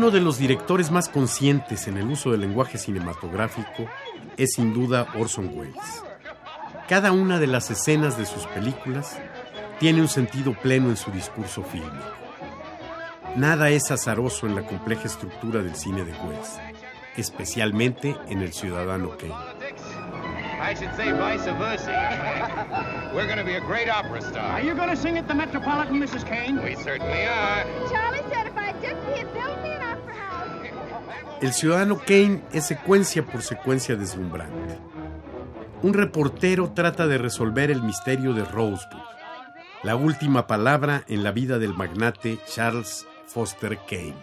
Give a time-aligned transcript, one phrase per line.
[0.00, 3.86] Uno de los directores más conscientes en el uso del lenguaje cinematográfico
[4.38, 6.02] es sin duda Orson Welles.
[6.88, 9.20] Cada una de las escenas de sus películas
[9.78, 12.16] tiene un sentido pleno en su discurso fílmico.
[13.36, 16.58] Nada es azaroso en la compleja estructura del cine de Welles,
[17.18, 19.34] especialmente en El Ciudadano Kane.
[20.62, 23.12] I should say vice versa.
[23.14, 24.52] We're going to be a great opera star.
[24.52, 26.24] Are you going to sing at the Metropolitan, Mrs.
[26.24, 26.62] Kane?
[26.62, 28.09] We certainly are.
[31.40, 34.78] El Ciudadano Kane es secuencia por secuencia deslumbrante.
[35.82, 39.00] Un reportero trata de resolver el misterio de Rosebud,
[39.82, 44.16] la última palabra en la vida del magnate Charles Foster Kane.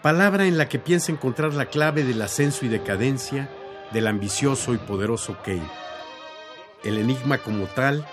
[0.00, 3.50] Palabra en la que piensa encontrar la clave del ascenso y decadencia
[3.92, 5.68] del ambicioso y poderoso Kane.
[6.84, 8.06] El enigma como tal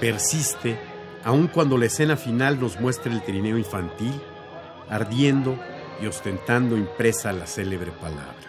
[0.00, 0.78] persiste
[1.24, 4.18] aun cuando la escena final nos muestra el trineo infantil
[4.88, 5.58] ardiendo
[6.00, 8.48] y ostentando impresa la célebre palabra.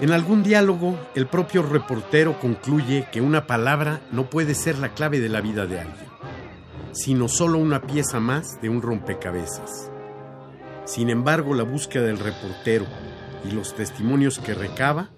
[0.00, 5.20] En algún diálogo, el propio reportero concluye que una palabra no puede ser la clave
[5.20, 6.08] de la vida de alguien,
[6.90, 9.92] sino solo una pieza más de un rompecabezas.
[10.84, 12.84] Sin embargo, la búsqueda del reportero
[13.44, 15.10] y los testimonios que recaba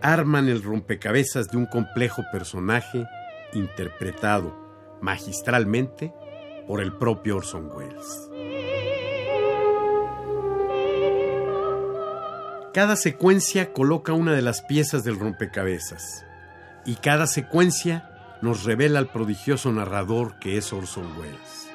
[0.00, 3.06] arman el rompecabezas de un complejo personaje
[3.52, 6.14] interpretado magistralmente
[6.66, 8.30] por el propio Orson Welles.
[12.72, 16.26] Cada secuencia coloca una de las piezas del rompecabezas
[16.84, 18.10] y cada secuencia
[18.42, 21.70] nos revela al prodigioso narrador que es Orson Welles.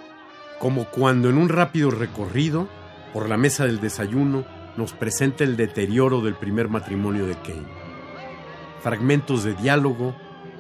[0.60, 2.68] Como cuando en un rápido recorrido
[3.14, 7.68] por la mesa del desayuno nos presenta el deterioro del primer matrimonio de Kane.
[8.82, 10.16] Fragmentos de diálogo,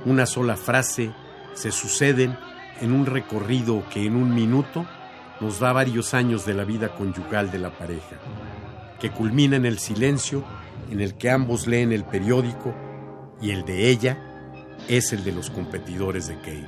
[0.05, 1.11] una sola frase,
[1.53, 2.37] se suceden
[2.81, 4.85] en un recorrido que en un minuto
[5.39, 8.17] nos da varios años de la vida conyugal de la pareja,
[8.99, 10.43] que culmina en el silencio
[10.91, 12.73] en el que ambos leen el periódico
[13.41, 14.17] y el de ella
[14.87, 16.67] es el de los competidores de Kane.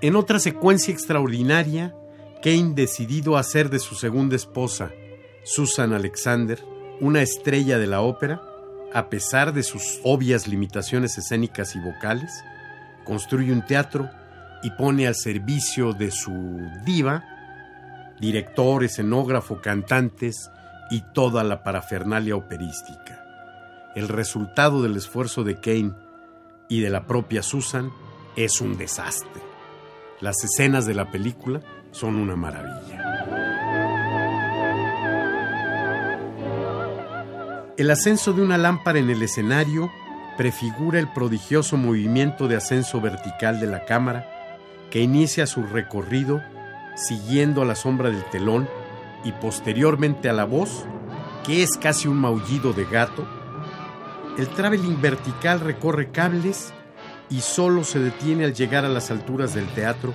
[0.00, 1.94] En otra secuencia extraordinaria,
[2.42, 4.90] Kane decidido a hacer de su segunda esposa,
[5.42, 6.62] Susan Alexander,
[7.00, 8.42] una estrella de la ópera,
[8.96, 12.42] a pesar de sus obvias limitaciones escénicas y vocales,
[13.04, 14.08] construye un teatro
[14.62, 17.22] y pone al servicio de su diva
[18.18, 20.50] director, escenógrafo, cantantes
[20.90, 23.22] y toda la parafernalia operística.
[23.94, 25.92] El resultado del esfuerzo de Kane
[26.70, 27.90] y de la propia Susan
[28.34, 29.42] es un desastre.
[30.22, 33.05] Las escenas de la película son una maravilla.
[37.78, 39.92] El ascenso de una lámpara en el escenario
[40.38, 44.26] prefigura el prodigioso movimiento de ascenso vertical de la cámara
[44.90, 46.42] que inicia su recorrido
[46.94, 48.66] siguiendo a la sombra del telón
[49.24, 50.86] y posteriormente a la voz,
[51.44, 53.28] que es casi un maullido de gato.
[54.38, 56.72] El traveling vertical recorre cables
[57.28, 60.14] y solo se detiene al llegar a las alturas del teatro,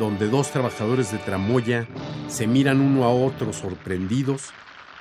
[0.00, 1.86] donde dos trabajadores de tramoya
[2.26, 4.50] se miran uno a otro sorprendidos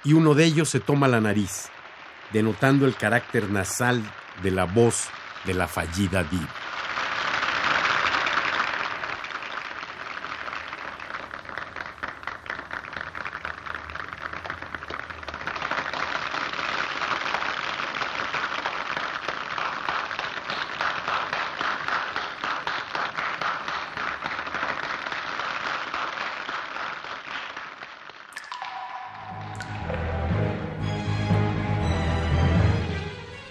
[0.03, 1.69] y uno de ellos se toma la nariz,
[2.31, 4.03] denotando el carácter nasal
[4.43, 5.07] de la voz
[5.45, 6.64] de la fallida diva.